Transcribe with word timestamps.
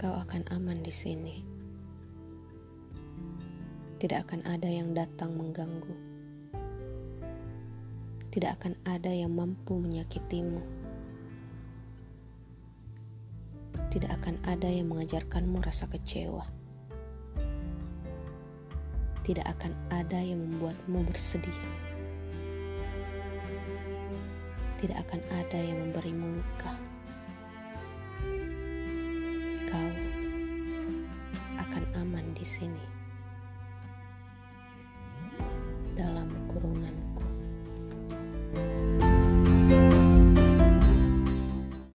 Kau 0.00 0.16
akan 0.16 0.48
aman 0.56 0.80
di 0.80 0.88
sini. 0.88 1.44
Tidak 4.00 4.16
akan 4.16 4.48
ada 4.48 4.64
yang 4.64 4.96
datang 4.96 5.36
mengganggu. 5.36 5.92
Tidak 8.32 8.48
akan 8.48 8.80
ada 8.88 9.12
yang 9.12 9.28
mampu 9.36 9.76
menyakitimu. 9.76 10.64
Tidak 13.92 14.08
akan 14.08 14.40
ada 14.48 14.72
yang 14.72 14.88
mengajarkanmu 14.88 15.60
rasa 15.60 15.84
kecewa. 15.92 16.48
Tidak 19.20 19.44
akan 19.44 19.76
ada 19.92 20.16
yang 20.16 20.40
membuatmu 20.48 21.04
bersedih. 21.12 21.60
Tidak 24.80 24.96
akan 24.96 25.20
ada 25.28 25.60
yang 25.60 25.76
memberimu 25.76 26.40
luka. 26.40 26.59
Di 32.40 32.46
sini. 32.46 32.99